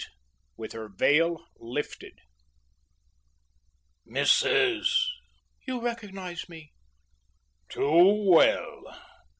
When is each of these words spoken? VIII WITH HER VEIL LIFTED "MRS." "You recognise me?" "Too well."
VIII 0.01 0.09
WITH 0.57 0.71
HER 0.71 0.87
VEIL 0.89 1.45
LIFTED 1.59 2.21
"MRS." 4.09 4.87
"You 5.67 5.79
recognise 5.79 6.49
me?" 6.49 6.73
"Too 7.69 8.25
well." 8.27 8.95